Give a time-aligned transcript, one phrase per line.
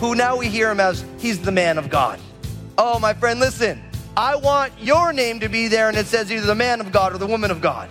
[0.00, 2.18] who now we hear him as he's the man of God.
[2.78, 3.89] Oh, my friend, listen.
[4.16, 7.14] I want your name to be there, and it says either the man of God
[7.14, 7.88] or the woman of God.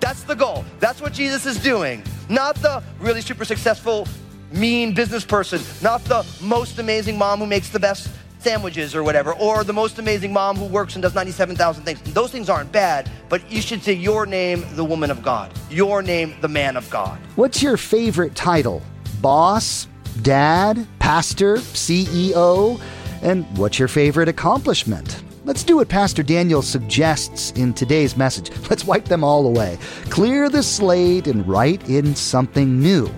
[0.00, 0.64] That's the goal.
[0.80, 2.02] That's what Jesus is doing.
[2.28, 4.06] Not the really super successful,
[4.50, 9.32] mean business person, not the most amazing mom who makes the best sandwiches or whatever,
[9.34, 12.02] or the most amazing mom who works and does 97,000 things.
[12.12, 16.02] Those things aren't bad, but you should say your name, the woman of God, your
[16.02, 17.18] name, the man of God.
[17.36, 18.82] What's your favorite title?
[19.20, 19.86] Boss,
[20.22, 22.80] dad, pastor, CEO?
[23.22, 25.21] And what's your favorite accomplishment?
[25.44, 28.52] Let's do what Pastor Daniel suggests in today's message.
[28.70, 29.76] Let's wipe them all away.
[30.08, 33.08] Clear the slate and write in something new.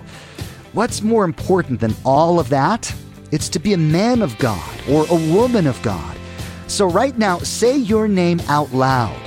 [0.73, 2.91] What's more important than all of that?
[3.31, 6.17] It's to be a man of God or a woman of God.
[6.65, 9.21] So, right now, say your name out loud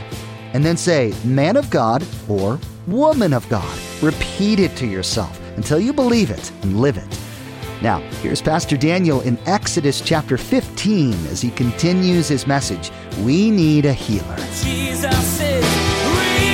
[0.52, 3.78] and then say man of God or woman of God.
[4.02, 7.27] Repeat it to yourself until you believe it and live it.
[7.80, 12.90] Now, here's Pastor Daniel in Exodus chapter 15 as he continues his message
[13.22, 14.36] We need a healer.
[14.36, 16.48] Jesus is real.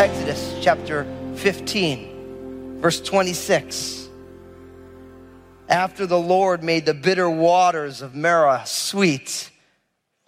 [0.00, 4.08] Exodus chapter 15, verse 26.
[5.68, 9.50] After the Lord made the bitter waters of Marah sweet,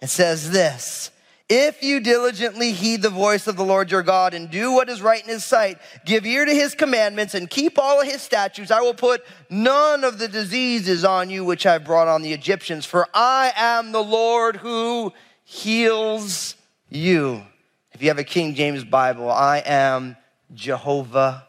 [0.01, 1.09] it says this
[1.49, 5.01] If you diligently heed the voice of the Lord your God and do what is
[5.01, 8.71] right in his sight, give ear to his commandments and keep all of his statutes,
[8.71, 12.85] I will put none of the diseases on you which I've brought on the Egyptians,
[12.85, 15.11] for I am the Lord who
[15.43, 16.55] heals
[16.89, 17.43] you.
[17.91, 20.15] If you have a King James Bible, I am
[20.53, 21.45] Jehovah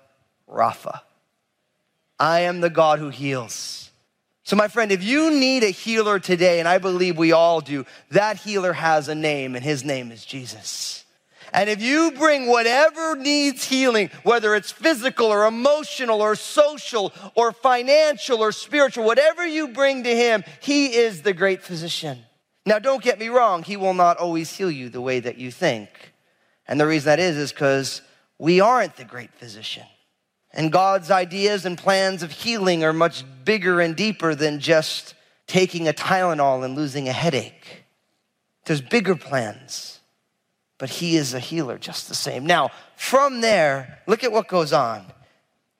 [0.48, 1.00] Rapha.
[2.18, 3.83] I am the God who heals.
[4.44, 7.86] So, my friend, if you need a healer today, and I believe we all do,
[8.10, 11.04] that healer has a name, and his name is Jesus.
[11.50, 17.52] And if you bring whatever needs healing, whether it's physical or emotional or social or
[17.52, 22.18] financial or spiritual, whatever you bring to him, he is the great physician.
[22.66, 25.50] Now, don't get me wrong, he will not always heal you the way that you
[25.50, 25.88] think.
[26.66, 28.02] And the reason that is, is because
[28.38, 29.84] we aren't the great physician.
[30.54, 35.14] And God's ideas and plans of healing are much bigger and deeper than just
[35.48, 37.84] taking a Tylenol and losing a headache.
[38.64, 39.98] There's bigger plans,
[40.78, 42.46] but He is a healer just the same.
[42.46, 45.04] Now, from there, look at what goes on.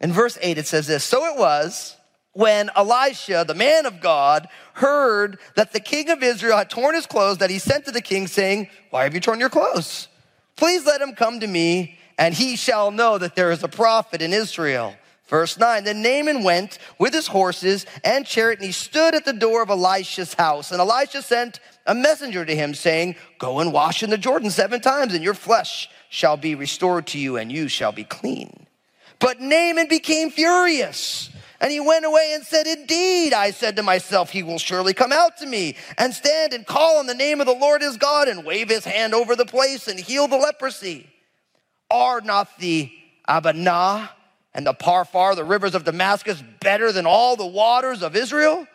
[0.00, 1.96] In verse 8, it says this So it was
[2.32, 7.06] when Elisha, the man of God, heard that the king of Israel had torn his
[7.06, 10.08] clothes that he sent to the king, saying, Why have you torn your clothes?
[10.56, 14.22] Please let him come to me and he shall know that there is a prophet
[14.22, 14.94] in Israel.
[15.26, 19.32] Verse 9 Then Naaman went with his horses and chariot, and he stood at the
[19.32, 20.70] door of Elisha's house.
[20.70, 24.80] And Elisha sent a messenger to him, saying, Go and wash in the Jordan seven
[24.80, 28.66] times, and your flesh shall be restored to you, and you shall be clean.
[29.18, 31.30] But Naaman became furious.
[31.60, 35.12] And he went away and said, Indeed, I said to myself, he will surely come
[35.12, 38.28] out to me and stand and call on the name of the Lord his God
[38.28, 41.08] and wave his hand over the place and heal the leprosy.
[41.90, 42.90] Are not the
[43.26, 44.10] Abana
[44.52, 48.66] and the Pharpar, the rivers of Damascus, better than all the waters of Israel?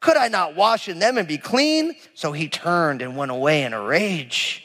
[0.00, 1.94] Could I not wash in them and be clean?
[2.14, 4.64] So he turned and went away in a rage.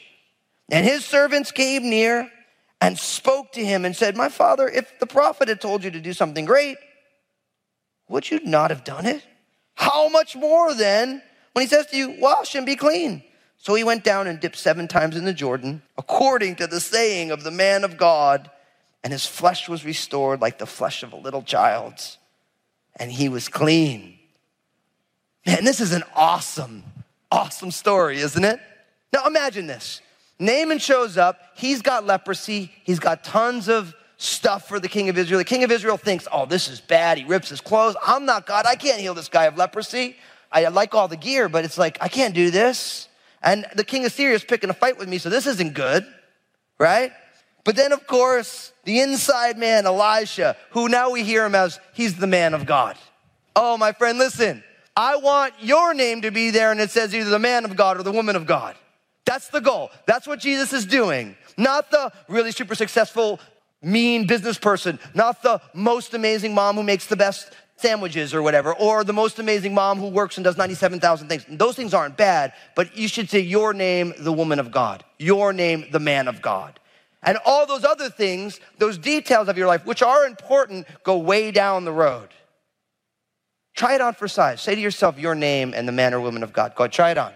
[0.70, 2.30] And his servants came near
[2.80, 6.00] and spoke to him and said, My father, if the prophet had told you to
[6.00, 6.76] do something great,
[8.08, 9.26] would you not have done it?
[9.74, 11.22] How much more then
[11.52, 13.24] when he says to you, Wash and be clean?
[13.58, 17.30] So he went down and dipped seven times in the Jordan, according to the saying
[17.30, 18.50] of the man of God,
[19.02, 22.18] and his flesh was restored like the flesh of a little child's,
[22.96, 24.18] and he was clean.
[25.46, 26.84] Man, this is an awesome,
[27.30, 28.60] awesome story, isn't it?
[29.12, 30.00] Now imagine this.
[30.38, 35.18] Naaman shows up, he's got leprosy, he's got tons of stuff for the king of
[35.18, 35.38] Israel.
[35.38, 37.18] The king of Israel thinks, oh, this is bad.
[37.18, 37.96] He rips his clothes.
[38.04, 38.66] I'm not God.
[38.66, 40.16] I can't heal this guy of leprosy.
[40.50, 43.08] I like all the gear, but it's like, I can't do this.
[43.44, 46.06] And the king of Syria is picking a fight with me, so this isn't good,
[46.78, 47.12] right?
[47.62, 52.16] But then, of course, the inside man, Elisha, who now we hear him as he's
[52.16, 52.96] the man of God.
[53.54, 54.64] Oh, my friend, listen.
[54.96, 57.98] I want your name to be there, and it says either the man of God
[57.98, 58.76] or the woman of God.
[59.24, 59.90] That's the goal.
[60.06, 61.36] That's what Jesus is doing.
[61.56, 63.40] Not the really super successful,
[63.84, 68.74] mean business person, not the most amazing mom who makes the best sandwiches or whatever,
[68.74, 71.44] or the most amazing mom who works and does 97,000 things.
[71.48, 75.52] Those things aren't bad, but you should say your name, the woman of God, your
[75.52, 76.78] name, the man of God.
[77.22, 81.50] And all those other things, those details of your life, which are important, go way
[81.50, 82.28] down the road.
[83.74, 84.60] Try it on for size.
[84.60, 86.74] Say to yourself your name and the man or woman of God.
[86.76, 87.32] Go try it on.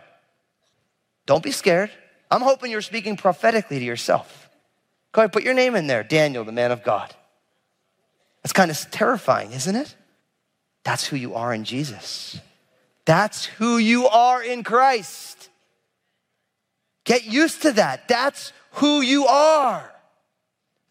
[1.26, 1.90] Don't be scared.
[2.30, 4.47] I'm hoping you're speaking prophetically to yourself.
[5.12, 7.14] Go ahead, put your name in there Daniel, the man of God.
[8.42, 9.94] That's kind of terrifying, isn't it?
[10.84, 12.40] That's who you are in Jesus.
[13.04, 15.48] That's who you are in Christ.
[17.04, 18.06] Get used to that.
[18.08, 19.92] That's who you are.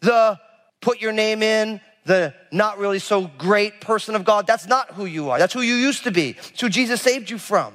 [0.01, 0.39] The
[0.81, 5.05] put your name in, the not really so great person of God, that's not who
[5.05, 5.37] you are.
[5.37, 6.31] That's who you used to be.
[6.31, 7.73] It's who Jesus saved you from.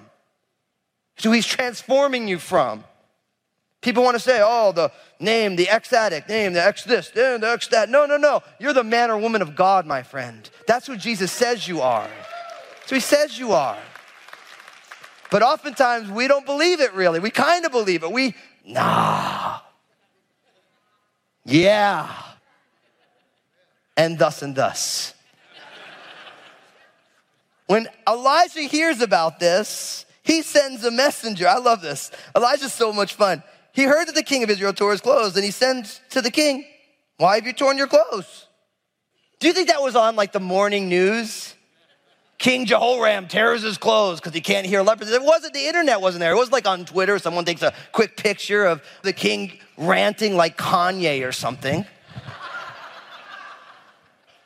[1.17, 2.85] It's who he's transforming you from.
[3.83, 7.39] People want to say, oh, the name, the ex addict, name, the ex this, the
[7.43, 7.91] ex that.
[7.91, 8.43] No, no, no.
[8.61, 10.49] You're the man or woman of God, my friend.
[10.69, 12.09] That's who Jesus says you are.
[12.87, 13.79] So he says you are.
[15.33, 17.19] But oftentimes we don't believe it really.
[17.19, 18.13] We kind of believe it.
[18.13, 18.35] We,
[18.65, 19.59] nah.
[21.45, 22.09] Yeah.
[23.97, 25.15] And thus and thus.
[27.67, 31.49] When Elijah hears about this, he sends a messenger.
[31.49, 32.11] I love this.
[32.37, 33.43] Elijah's so much fun.
[33.73, 36.31] He heard that the king of Israel tore his clothes, and he sends to the
[36.31, 36.65] king,
[37.17, 38.47] Why have you torn your clothes?
[39.41, 41.55] Do you think that was on like the morning news?
[42.39, 45.11] King Jehoram tears his clothes because he can't hear lepers.
[45.11, 46.33] It wasn't, the internet wasn't there.
[46.33, 50.59] It was like on Twitter, someone takes a quick picture of the king ranting like
[50.59, 51.87] Kanye or something.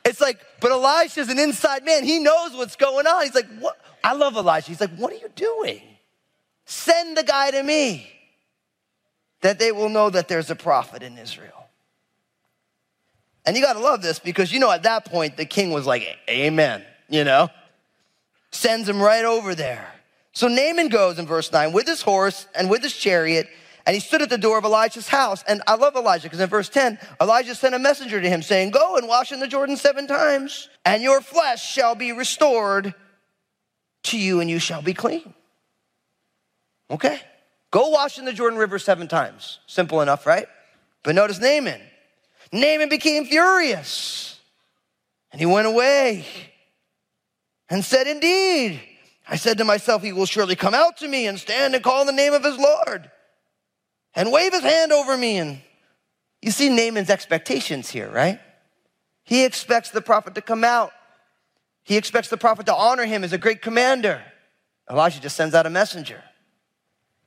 [0.05, 2.03] It's like, but Elisha's an inside man.
[2.03, 3.23] He knows what's going on.
[3.23, 3.77] He's like, what?
[4.03, 4.67] I love Elisha.
[4.67, 5.81] He's like, what are you doing?
[6.65, 8.16] Send the guy to me
[9.41, 11.67] that they will know that there's a prophet in Israel.
[13.45, 16.05] And you gotta love this because you know at that point the king was like,
[16.29, 17.49] Amen, you know?
[18.51, 19.87] Sends him right over there.
[20.33, 23.47] So Naaman goes in verse 9 with his horse and with his chariot,
[23.87, 25.43] and he stood at the door of Elijah's house.
[25.47, 28.71] And I love Elijah because in verse 10, Elijah sent a messenger to him saying,
[28.71, 32.93] Go and wash in the Jordan seven times, and your flesh shall be restored
[34.03, 35.33] to you, and you shall be clean.
[36.91, 37.21] Okay?
[37.71, 39.59] Go wash in the Jordan River seven times.
[39.67, 40.47] Simple enough, right?
[41.03, 41.81] But notice Naaman.
[42.51, 44.39] Naaman became furious,
[45.31, 46.25] and he went away
[47.69, 48.79] and said, Indeed,
[49.27, 52.05] I said to myself, He will surely come out to me and stand and call
[52.05, 53.11] the name of his Lord
[54.15, 55.37] and wave his hand over me.
[55.37, 55.61] And
[56.41, 58.39] you see Naaman's expectations here, right?
[59.23, 60.91] He expects the prophet to come out.
[61.83, 64.21] He expects the prophet to honor him as a great commander.
[64.89, 66.23] Elijah just sends out a messenger.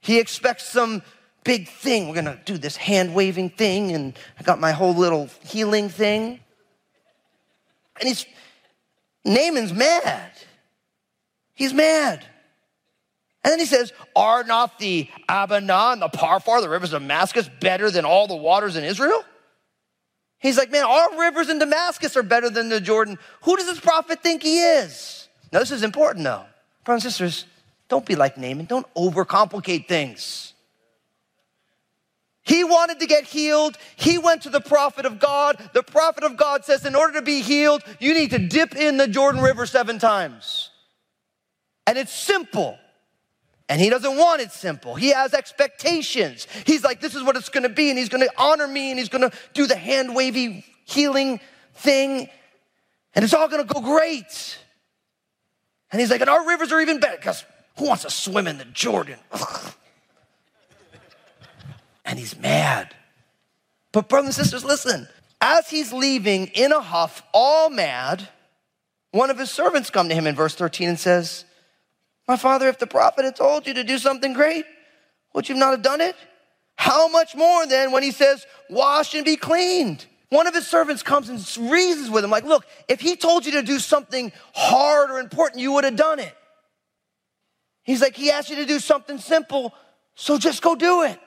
[0.00, 1.02] He expects some
[1.44, 2.08] big thing.
[2.08, 6.40] We're gonna do this hand waving thing, and I got my whole little healing thing.
[7.98, 8.26] And he's,
[9.24, 10.32] Naaman's mad.
[11.54, 12.24] He's mad.
[13.44, 17.48] And then he says, Are not the Abana and the Pharpar, the rivers of Damascus,
[17.60, 19.24] better than all the waters in Israel?
[20.38, 23.18] He's like, Man, our rivers in Damascus are better than the Jordan.
[23.42, 25.28] Who does this prophet think he is?
[25.52, 26.44] Now, this is important though.
[26.84, 27.46] Brothers and sisters,
[27.90, 28.64] don't be like Naaman.
[28.64, 30.54] Don't overcomplicate things.
[32.42, 33.76] He wanted to get healed.
[33.96, 35.58] He went to the prophet of God.
[35.74, 38.96] The prophet of God says, in order to be healed, you need to dip in
[38.96, 40.70] the Jordan River seven times.
[41.86, 42.78] And it's simple.
[43.68, 44.94] And he doesn't want it simple.
[44.94, 46.46] He has expectations.
[46.66, 49.08] He's like, this is what it's gonna be, and he's gonna honor me, and he's
[49.08, 51.38] gonna do the hand wavy healing
[51.74, 52.28] thing,
[53.14, 54.58] and it's all gonna go great.
[55.92, 57.44] And he's like, and our rivers are even better because
[57.78, 59.18] who wants to swim in the Jordan?
[62.10, 62.92] And he's mad.
[63.92, 65.06] But, brothers and sisters, listen.
[65.40, 68.28] As he's leaving in a huff, all mad,
[69.12, 71.44] one of his servants come to him in verse 13 and says,
[72.26, 74.64] My father, if the prophet had told you to do something great,
[75.34, 76.16] would you not have done it?
[76.74, 80.04] How much more then when he says, Wash and be cleaned?
[80.30, 83.52] One of his servants comes and reasons with him, like, Look, if he told you
[83.52, 86.34] to do something hard or important, you would have done it.
[87.90, 89.74] He's like, He asked you to do something simple,
[90.14, 91.18] so just go do it.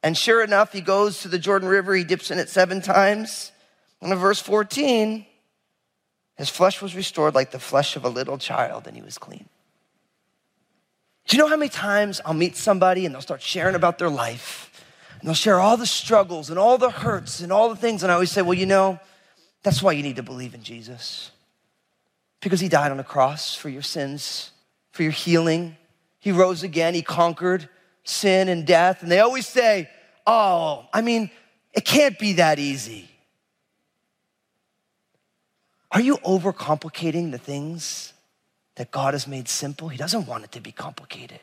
[0.00, 3.50] And sure enough, he goes to the Jordan River, he dips in it seven times.
[4.00, 5.26] And in verse 14,
[6.36, 9.48] his flesh was restored like the flesh of a little child, and he was clean.
[11.26, 14.10] Do you know how many times I'll meet somebody and they'll start sharing about their
[14.10, 14.84] life?
[15.18, 18.02] And they'll share all the struggles and all the hurts and all the things.
[18.02, 19.00] And I always say, well, you know,
[19.64, 21.32] that's why you need to believe in Jesus.
[22.40, 24.52] Because he died on the cross for your sins,
[24.94, 25.76] for your healing.
[26.20, 27.68] He rose again, he conquered
[28.04, 29.02] sin and death.
[29.02, 29.90] And they always say,
[30.24, 31.32] oh, I mean,
[31.72, 33.10] it can't be that easy.
[35.90, 38.12] Are you overcomplicating the things
[38.76, 39.88] that God has made simple?
[39.88, 41.40] He doesn't want it to be complicated.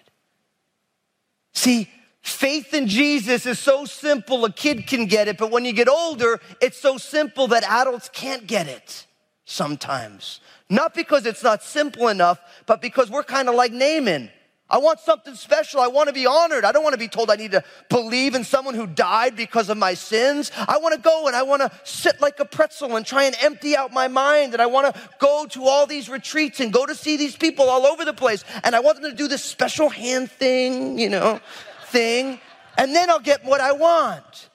[1.54, 1.90] See,
[2.22, 5.90] faith in Jesus is so simple a kid can get it, but when you get
[5.90, 9.08] older, it's so simple that adults can't get it
[9.52, 10.40] sometimes.
[10.70, 14.32] Not because it's not simple enough, but because we're kind of like Naaman.
[14.70, 15.82] I want something special.
[15.82, 16.64] I want to be honored.
[16.64, 19.70] I don't want to be told I need to believe in someone who died because
[19.70, 20.50] of my sins.
[20.56, 23.36] I want to go and I want to sit like a pretzel and try and
[23.42, 24.54] empty out my mind.
[24.54, 27.70] And I want to go to all these retreats and go to see these people
[27.70, 28.46] all over the place.
[28.64, 31.42] And I want them to do this special hand thing, you know,
[31.88, 32.40] thing.
[32.78, 34.50] And then I'll get what I want.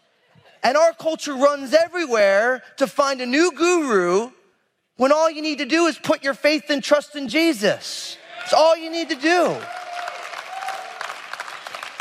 [0.62, 4.30] And our culture runs everywhere to find a new guru
[4.96, 8.16] when all you need to do is put your faith and trust in Jesus.
[8.44, 9.56] It's all you need to do.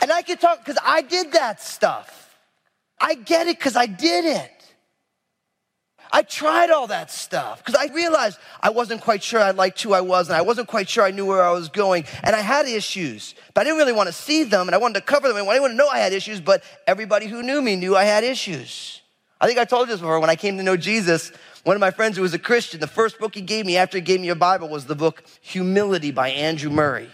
[0.01, 2.37] And I can talk because I did that stuff.
[2.99, 4.51] I get it because I did it.
[6.11, 9.93] I tried all that stuff because I realized I wasn't quite sure I liked who
[9.93, 12.05] I was and I wasn't quite sure I knew where I was going.
[12.23, 14.99] And I had issues, but I didn't really want to see them and I wanted
[14.99, 15.37] to cover them.
[15.37, 17.95] And I didn't want to know I had issues, but everybody who knew me knew
[17.97, 19.01] I had issues.
[19.41, 20.19] I think I told you this before.
[20.19, 21.31] When I came to know Jesus,
[21.65, 23.97] one of my friends who was a Christian, the first book he gave me after
[23.97, 27.09] he gave me a Bible was the book Humility by Andrew Murray.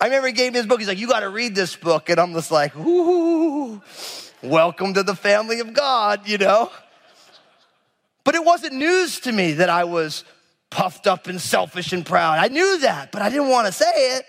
[0.00, 0.80] I remember he gave me his book.
[0.80, 2.08] He's like, You got to read this book.
[2.08, 3.82] And I'm just like, Ooh,
[4.42, 6.70] welcome to the family of God, you know?
[8.24, 10.24] But it wasn't news to me that I was
[10.70, 12.38] puffed up and selfish and proud.
[12.38, 14.24] I knew that, but I didn't want to say it.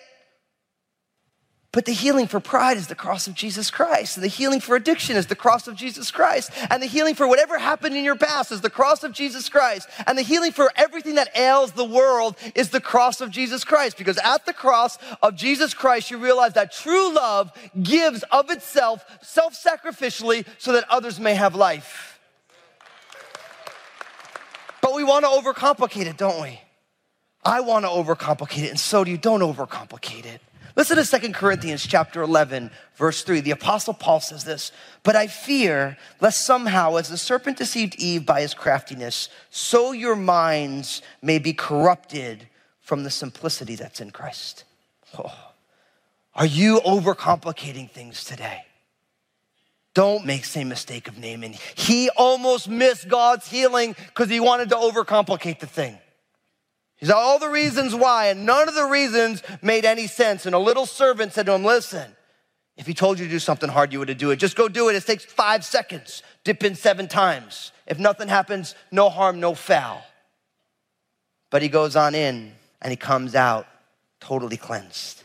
[1.74, 4.16] But the healing for pride is the cross of Jesus Christ.
[4.16, 6.52] And the healing for addiction is the cross of Jesus Christ.
[6.70, 9.90] And the healing for whatever happened in your past is the cross of Jesus Christ.
[10.06, 13.98] And the healing for everything that ails the world is the cross of Jesus Christ.
[13.98, 17.52] Because at the cross of Jesus Christ, you realize that true love
[17.82, 22.20] gives of itself self sacrificially so that others may have life.
[24.80, 26.62] But we want to overcomplicate it, don't we?
[27.44, 29.18] I want to overcomplicate it, and so do you.
[29.18, 30.40] Don't overcomplicate it.
[30.76, 33.42] Listen to 2 Corinthians chapter 11, verse 3.
[33.42, 34.72] The apostle Paul says this,
[35.04, 40.16] but I fear lest somehow as the serpent deceived Eve by his craftiness, so your
[40.16, 42.48] minds may be corrupted
[42.82, 44.64] from the simplicity that's in Christ.
[45.18, 45.54] Oh.
[46.36, 48.66] Are you overcomplicating things today?
[49.94, 51.54] Don't make the same mistake of Naaman.
[51.76, 56.00] He almost missed God's healing because he wanted to overcomplicate the thing.
[57.04, 60.46] He's all the reasons why, and none of the reasons made any sense.
[60.46, 62.10] And a little servant said to him, Listen,
[62.78, 64.38] if he told you to do something hard, you would do it.
[64.38, 64.96] Just go do it.
[64.96, 66.24] It takes five seconds.
[66.46, 67.74] Dip in seven times.
[67.88, 70.02] If nothing happens, no harm, no foul.
[71.50, 73.68] But he goes on in and he comes out
[74.22, 75.24] totally cleansed,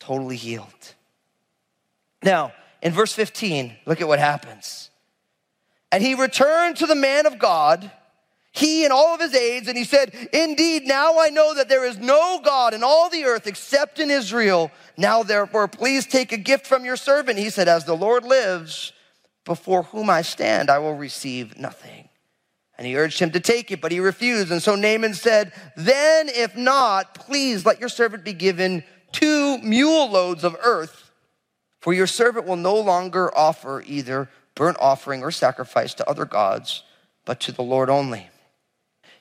[0.00, 0.94] totally healed.
[2.24, 2.52] Now,
[2.82, 4.90] in verse 15, look at what happens.
[5.92, 7.92] And he returned to the man of God
[8.52, 11.86] he and all of his aides, and he said, Indeed, now I know that there
[11.86, 14.70] is no God in all the earth except in Israel.
[14.98, 17.38] Now, therefore, please take a gift from your servant.
[17.38, 18.92] He said, As the Lord lives,
[19.46, 22.10] before whom I stand, I will receive nothing.
[22.76, 24.52] And he urged him to take it, but he refused.
[24.52, 30.10] And so Naaman said, Then, if not, please let your servant be given two mule
[30.10, 31.10] loads of earth,
[31.80, 36.82] for your servant will no longer offer either burnt offering or sacrifice to other gods,
[37.24, 38.28] but to the Lord only.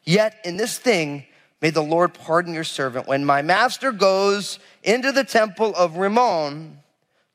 [0.03, 1.25] Yet in this thing,
[1.61, 3.07] may the Lord pardon your servant.
[3.07, 6.79] When my master goes into the temple of Rimmon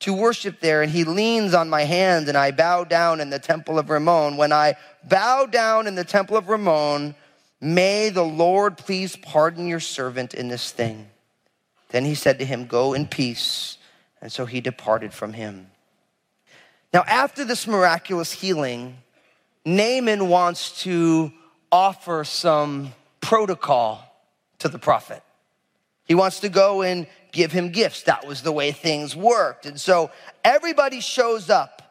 [0.01, 3.39] to worship there, and he leans on my hand, and I bow down in the
[3.39, 4.37] temple of Rimmon.
[4.37, 7.15] When I bow down in the temple of Rimmon,
[7.61, 11.09] may the Lord please pardon your servant in this thing.
[11.91, 13.79] Then he said to him, Go in peace.
[14.21, 15.69] And so he departed from him.
[16.93, 18.97] Now, after this miraculous healing,
[19.65, 21.33] Naaman wants to
[21.71, 24.03] offer some protocol
[24.59, 25.23] to the prophet.
[26.05, 28.03] He wants to go and give him gifts.
[28.05, 29.67] That was the way things worked.
[29.67, 30.11] And so
[30.45, 31.83] everybody shows up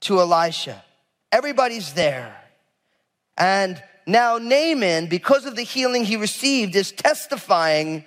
[0.00, 0.82] to Elisha.
[1.30, 2.36] Everybody's there.
[3.36, 8.04] And now Naaman, because of the healing he received, is testifying,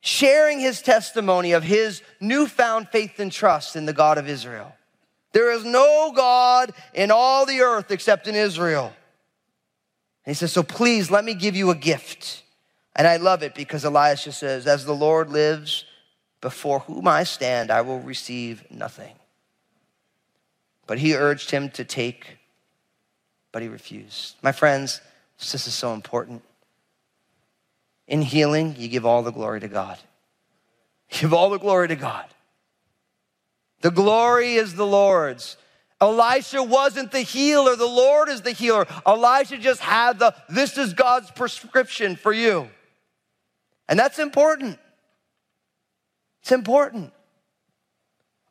[0.00, 4.74] sharing his testimony of his newfound faith and trust in the God of Israel.
[5.32, 8.92] There is no God in all the earth except in Israel.
[10.24, 12.42] He says, So please let me give you a gift.
[12.96, 15.84] And I love it because Elisha says, As the Lord lives,
[16.40, 19.14] before whom I stand, I will receive nothing.
[20.86, 22.38] But he urged him to take,
[23.52, 24.36] but he refused.
[24.42, 25.00] My friends,
[25.38, 26.42] this is so important.
[28.08, 29.98] In healing, you give all the glory to God.
[31.10, 32.26] Give all the glory to God.
[33.82, 35.56] The glory is the Lord's.
[36.00, 38.86] Elisha wasn't the healer, the Lord is the healer.
[39.06, 42.68] Elisha just had the, this is God's prescription for you.
[43.88, 44.78] And that's important.
[46.42, 47.12] It's important.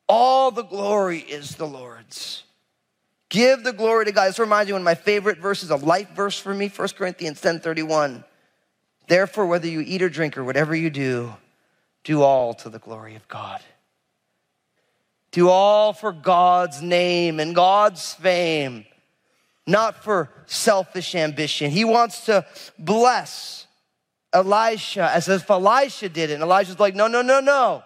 [0.07, 2.43] All the glory is the Lord's.
[3.29, 4.27] Give the glory to God.
[4.27, 6.87] This reminds me of one of my favorite verses, a life verse for me, 1
[6.89, 8.23] Corinthians 10 31.
[9.07, 11.33] Therefore, whether you eat or drink or whatever you do,
[12.03, 13.61] do all to the glory of God.
[15.31, 18.85] Do all for God's name and God's fame,
[19.67, 21.69] not for selfish ambition.
[21.69, 22.45] He wants to
[22.79, 23.67] bless
[24.33, 26.35] Elisha as if Elisha did it.
[26.35, 27.83] And Elisha's like, no, no, no, no.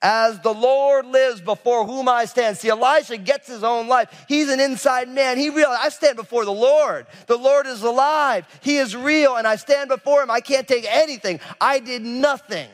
[0.00, 2.58] As the Lord lives before whom I stand.
[2.58, 4.26] See, Elisha gets his own life.
[4.28, 5.38] He's an inside man.
[5.38, 7.06] He realized I stand before the Lord.
[7.26, 8.46] The Lord is alive.
[8.62, 10.30] He is real, and I stand before him.
[10.30, 11.40] I can't take anything.
[11.58, 12.68] I did nothing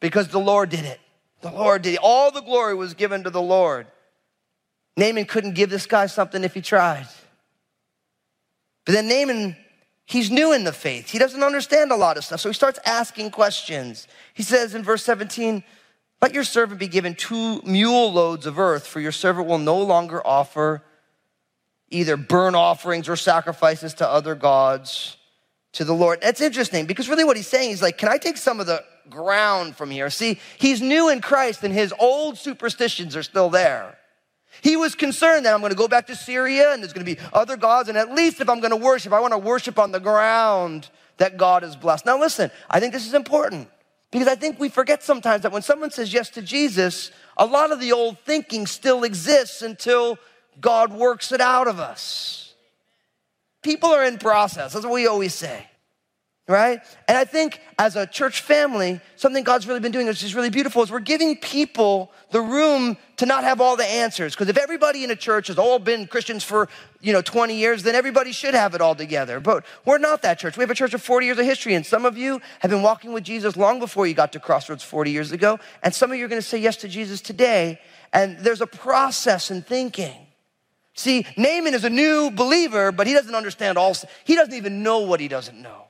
[0.00, 1.00] because the Lord did it.
[1.50, 1.98] The Lord did.
[2.02, 3.86] All the glory was given to the Lord.
[4.96, 7.06] Naaman couldn't give this guy something if he tried.
[8.84, 9.56] But then Naaman
[10.06, 11.10] he's new in the faith.
[11.10, 12.40] He doesn't understand a lot of stuff.
[12.40, 14.08] So he starts asking questions.
[14.32, 15.62] He says in verse 17,
[16.22, 19.78] Let your servant be given two mule loads of earth, for your servant will no
[19.82, 20.82] longer offer
[21.90, 25.16] either burnt offerings or sacrifices to other gods
[25.76, 26.22] to the Lord.
[26.22, 28.82] That's interesting because really what he's saying is like, Can I take some of the
[29.10, 30.08] ground from here?
[30.08, 33.98] See, he's new in Christ and his old superstitions are still there.
[34.62, 37.14] He was concerned that I'm going to go back to Syria and there's going to
[37.14, 37.90] be other gods.
[37.90, 40.88] And at least if I'm going to worship, I want to worship on the ground
[41.18, 42.06] that God has blessed.
[42.06, 43.68] Now, listen, I think this is important
[44.10, 47.70] because I think we forget sometimes that when someone says yes to Jesus, a lot
[47.70, 50.18] of the old thinking still exists until
[50.58, 52.45] God works it out of us.
[53.66, 54.74] People are in process.
[54.74, 55.66] That's what we always say
[56.48, 56.80] right?
[57.08, 60.50] And I think as a church family, something God's really been doing, which is really
[60.50, 64.34] beautiful, is we're giving people the room to not have all the answers.
[64.34, 66.68] Because if everybody in a church has all been Christians for,
[67.00, 69.40] you know, 20 years, then everybody should have it all together.
[69.40, 70.56] But we're not that church.
[70.56, 72.82] We have a church of 40 years of history, and some of you have been
[72.82, 76.18] walking with Jesus long before you got to Crossroads 40 years ago, and some of
[76.18, 77.80] you are going to say yes to Jesus today.
[78.12, 80.25] And there's a process in thinking.
[80.96, 83.94] See, Naaman is a new believer, but he doesn't understand all.
[84.24, 85.84] He doesn't even know what he doesn't know.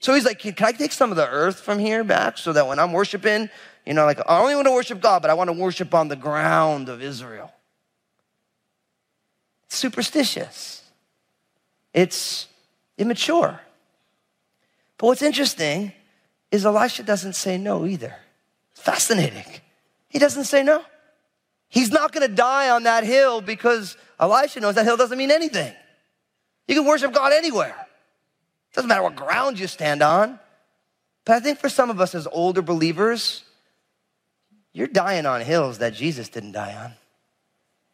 [0.00, 2.66] So he's like, can, I take some of the earth from here back so that
[2.66, 3.48] when I'm worshiping,
[3.86, 6.08] you know, like I only want to worship God, but I want to worship on
[6.08, 7.52] the ground of Israel.
[9.66, 10.82] It's superstitious.
[11.94, 12.48] It's
[12.98, 13.60] immature.
[14.98, 15.92] But what's interesting
[16.50, 18.16] is Elisha doesn't say no either.
[18.74, 19.46] Fascinating.
[20.08, 20.82] He doesn't say no.
[21.70, 25.30] He's not going to die on that hill because Elisha knows that hill doesn't mean
[25.30, 25.72] anything.
[26.66, 27.76] You can worship God anywhere.
[28.70, 30.38] It Doesn't matter what ground you stand on.
[31.24, 33.44] But I think for some of us as older believers,
[34.72, 36.92] you're dying on hills that Jesus didn't die on.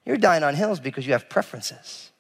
[0.07, 2.11] You're dying on hills because you have preferences.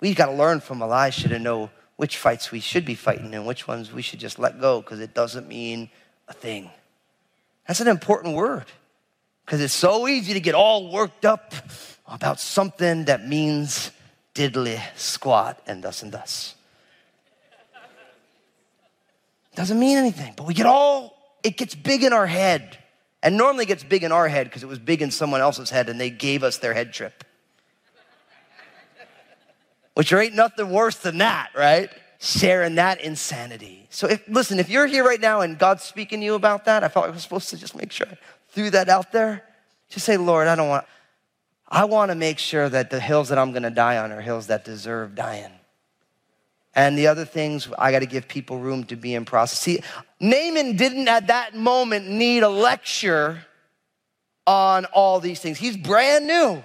[0.00, 3.46] We've got to learn from Elisha to know which fights we should be fighting and
[3.46, 5.88] which ones we should just let go because it doesn't mean
[6.26, 6.70] a thing.
[7.68, 8.66] That's an important word
[9.46, 11.54] because it's so easy to get all worked up
[12.08, 13.92] about something that means
[14.34, 16.56] diddly squat and thus and thus.
[19.54, 22.78] Doesn't mean anything, but we get all, it gets big in our head.
[23.22, 25.88] And normally gets big in our head because it was big in someone else's head
[25.88, 27.24] and they gave us their head trip.
[29.94, 31.88] Which there ain't nothing worse than that, right?
[32.20, 33.86] Sharing that insanity.
[33.90, 36.84] So if, listen, if you're here right now and God's speaking to you about that,
[36.84, 38.16] I felt like I was supposed to just make sure I
[38.56, 39.42] threw that out there.
[39.90, 40.86] Just say, Lord, I don't want,
[41.68, 44.20] I want to make sure that the hills that I'm going to die on are
[44.22, 45.52] hills that deserve dying.
[46.74, 49.60] And the other things, I got to give people room to be in process.
[49.60, 49.80] See,
[50.20, 53.44] Naaman didn't at that moment need a lecture
[54.46, 55.58] on all these things.
[55.58, 56.64] He's brand new.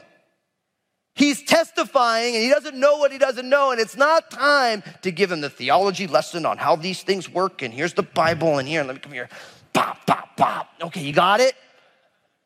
[1.14, 3.72] He's testifying and he doesn't know what he doesn't know.
[3.72, 7.62] And it's not time to give him the theology lesson on how these things work.
[7.62, 9.28] And here's the Bible and here, let me come here.
[9.74, 10.70] Pop, pop, pop.
[10.82, 11.54] Okay, you got it?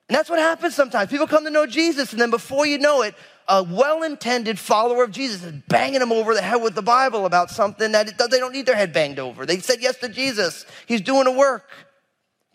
[0.07, 1.09] And that's what happens sometimes.
[1.09, 3.15] People come to know Jesus, and then before you know it,
[3.47, 7.25] a well intended follower of Jesus is banging them over the head with the Bible
[7.25, 9.45] about something that it, they don't need their head banged over.
[9.45, 11.69] They said yes to Jesus, He's doing a work.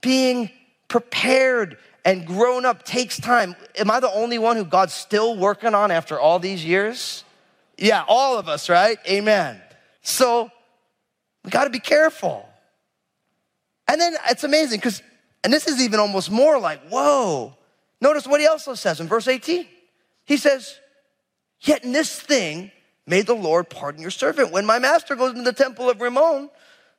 [0.00, 0.50] Being
[0.88, 3.54] prepared and grown up takes time.
[3.78, 7.24] Am I the only one who God's still working on after all these years?
[7.76, 8.98] Yeah, all of us, right?
[9.08, 9.60] Amen.
[10.02, 10.50] So
[11.44, 12.46] we got to be careful.
[13.88, 15.02] And then it's amazing because,
[15.42, 17.55] and this is even almost more like, whoa.
[18.00, 19.66] Notice what he also says in verse 18.
[20.24, 20.79] He says,
[21.61, 22.70] Yet in this thing
[23.07, 24.53] may the Lord pardon your servant.
[24.53, 26.50] When my master goes into the temple of Ramon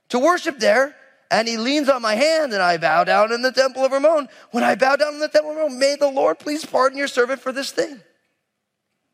[0.09, 0.95] to worship there,
[1.31, 4.27] and he leans on my hand, and I bow down in the temple of Ramon.
[4.51, 7.07] When I bow down in the temple of Ramon, may the Lord please pardon your
[7.07, 8.01] servant for this thing.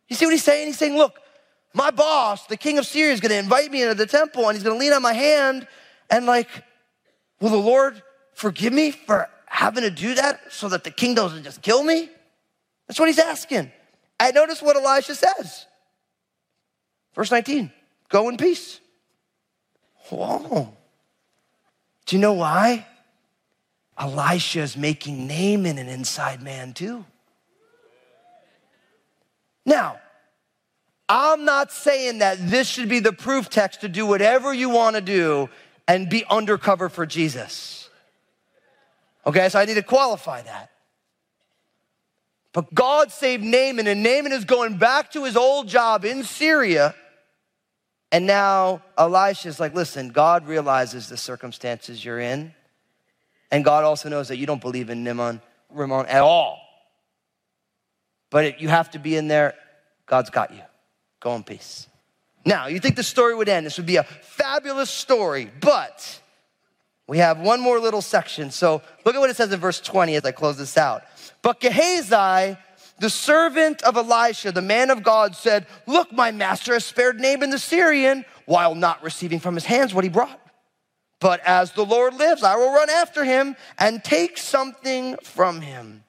[0.07, 0.67] You see what he's saying?
[0.67, 1.19] He's saying, Look,
[1.73, 4.55] my boss, the king of Syria, is going to invite me into the temple, and
[4.55, 5.67] he's going to lean on my hand,
[6.09, 6.49] and like,
[7.39, 8.01] will the Lord
[8.37, 12.07] forgive me for having to do that so that the king doesn't just kill me?
[12.87, 13.71] That's what he's asking.
[14.19, 15.65] And notice what Elisha says.
[17.15, 17.71] Verse 19
[18.09, 18.79] Go in peace.
[20.09, 20.71] Whoa.
[22.05, 22.87] Do you know why?
[23.97, 27.03] Elisha is making Naaman an inside man too.
[29.65, 29.99] Now,
[31.09, 34.95] I'm not saying that this should be the proof text to do whatever you want
[34.95, 35.49] to do
[35.87, 37.86] and be undercover for Jesus.
[39.27, 40.71] Okay, so I need to qualify that.
[42.53, 46.95] But God saved Naaman, and Naaman is going back to his old job in Syria.
[48.09, 52.53] And now Elisha is like, listen, God realizes the circumstances you're in.
[53.51, 56.59] And God also knows that you don't believe in Nimon, Ramon at all.
[58.29, 59.53] But it, you have to be in there.
[60.05, 60.61] God's got you.
[61.19, 61.87] Go in peace.
[62.45, 63.65] Now, you think the story would end.
[63.65, 66.21] This would be a fabulous story, but
[67.07, 68.51] we have one more little section.
[68.51, 71.03] So look at what it says in verse 20 as I close this out.
[71.41, 72.57] But Gehazi,
[72.99, 77.49] the servant of Elisha, the man of God, said, Look, my master has spared Naaman
[77.49, 80.39] the Syrian while not receiving from his hands what he brought.
[81.19, 86.03] But as the Lord lives, I will run after him and take something from him.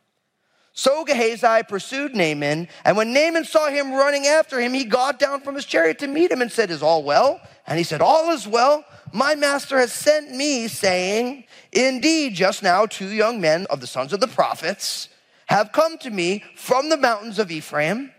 [0.78, 5.40] So Gehazi pursued Naaman, and when Naaman saw him running after him, he got down
[5.40, 7.40] from his chariot to meet him and said, Is all well?
[7.66, 8.84] And he said, All is well.
[9.12, 14.12] My master has sent me, saying, Indeed, just now two young men of the sons
[14.12, 15.08] of the prophets
[15.46, 18.12] have come to me from the mountains of Ephraim.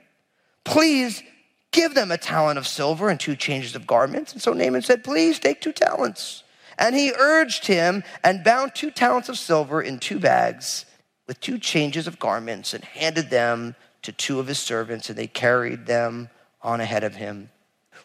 [0.65, 1.23] Please
[1.71, 4.33] give them a talent of silver and two changes of garments.
[4.33, 6.43] And so Naaman said, Please take two talents.
[6.77, 10.83] And he urged him and bound two talents of silver in two bags
[11.29, 15.27] with two changes of garments and handed them to two of his servants, and they
[15.27, 16.27] carried them
[16.63, 17.51] on ahead of him.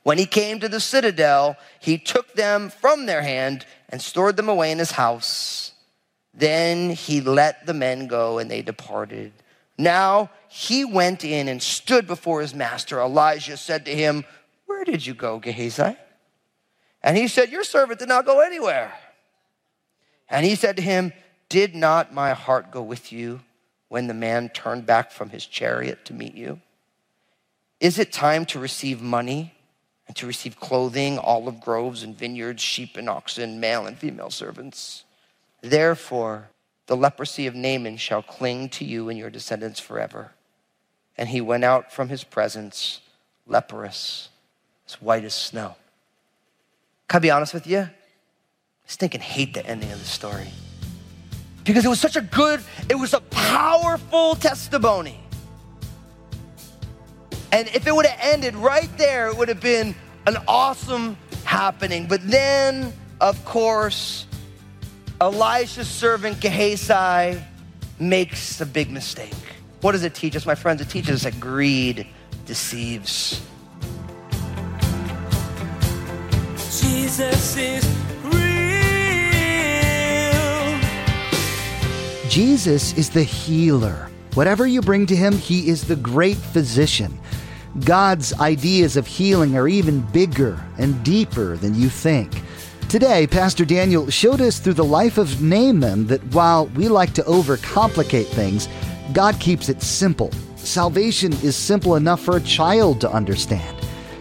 [0.03, 4.51] When he came to the citadel, he took them from their hand and stored them
[4.51, 5.73] away in his house.
[6.35, 9.33] Then he let the men go, and they departed.
[9.79, 13.01] Now he went in and stood before his master.
[13.01, 14.27] Elijah said to him,
[14.67, 15.97] Where did you go, Gehazi?
[17.03, 18.93] And he said, Your servant did not go anywhere.
[20.29, 21.15] And he said to him,
[21.49, 23.41] Did not my heart go with you
[23.89, 26.61] when the man turned back from his chariot to meet you?
[27.81, 29.55] Is it time to receive money
[30.07, 35.05] and to receive clothing, olive groves and vineyards, sheep and oxen, male and female servants?
[35.61, 36.49] Therefore,
[36.87, 40.33] the leprosy of Naaman shall cling to you and your descendants forever.
[41.17, 43.01] And he went out from his presence,
[43.47, 44.29] leprous,
[44.87, 45.77] as white as snow.
[47.09, 47.81] Can I be honest with you?
[47.81, 47.91] I
[48.87, 50.49] stinking hate the ending of the story.
[51.65, 55.21] Because it was such a good, it was a powerful testimony.
[57.53, 59.95] And if it would have ended right there, it would have been
[60.27, 62.07] an awesome happening.
[62.07, 64.27] But then, of course,
[65.21, 67.41] Elisha's servant Gehazi
[67.99, 69.33] makes a big mistake.
[69.81, 70.81] What does it teach us, my friends?
[70.81, 72.07] It teaches us that greed
[72.45, 73.41] deceives.
[76.57, 78.14] Jesus is
[82.35, 84.11] Jesus is the healer.
[84.35, 87.17] Whatever you bring to him, he is the great physician.
[87.85, 92.43] God's ideas of healing are even bigger and deeper than you think.
[92.89, 97.23] Today, Pastor Daniel showed us through the life of Naaman that while we like to
[97.23, 98.69] overcomplicate things,
[99.13, 100.33] God keeps it simple.
[100.57, 103.77] Salvation is simple enough for a child to understand.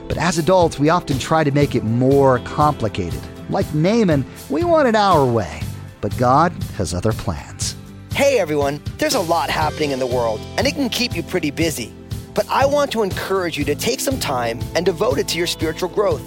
[0.08, 3.22] But as adults, we often try to make it more complicated.
[3.50, 5.62] Like Naaman, we want it our way,
[6.00, 7.53] but God has other plans.
[8.14, 11.50] Hey everyone, there's a lot happening in the world, and it can keep you pretty
[11.50, 11.92] busy.
[12.36, 15.48] But I want to encourage you to take some time and devote it to your
[15.48, 16.22] spiritual growth.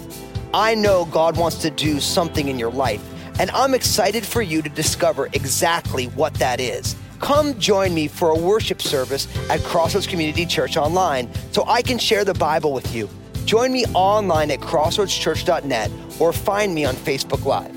[0.53, 3.01] I know God wants to do something in your life,
[3.39, 6.97] and I'm excited for you to discover exactly what that is.
[7.19, 11.99] Come join me for a worship service at Crossroads Community Church online so I can
[11.99, 13.07] share the Bible with you.
[13.45, 17.76] Join me online at crossroadschurch.net or find me on Facebook Live.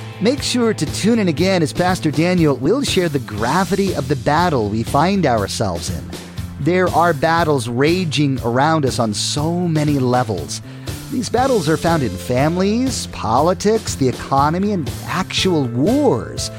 [0.21, 4.15] Make sure to tune in again as Pastor Daniel will share the gravity of the
[4.17, 6.11] battle we find ourselves in.
[6.59, 10.61] There are battles raging around us on so many levels.
[11.09, 16.51] These battles are found in families, politics, the economy, and actual wars.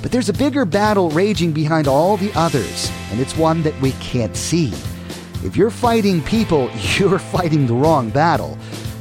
[0.00, 3.90] But there's a bigger battle raging behind all the others, and it's one that we
[3.94, 4.68] can't see.
[5.42, 8.56] If you're fighting people, you're fighting the wrong battle.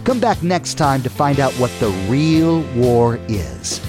[0.05, 3.79] Come back next time to find out what the real war is.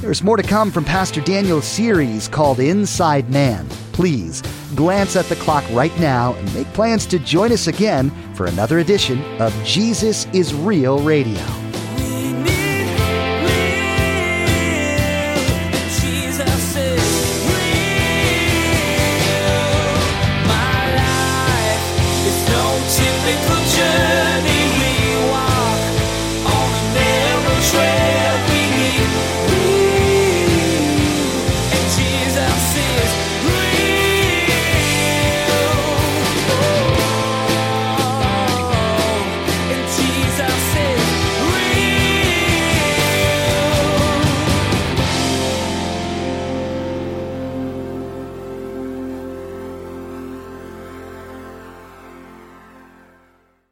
[0.00, 3.68] There's more to come from Pastor Daniel's series called Inside Man.
[3.90, 4.42] Please
[4.76, 8.78] glance at the clock right now and make plans to join us again for another
[8.78, 11.67] edition of Jesus is Real Radio.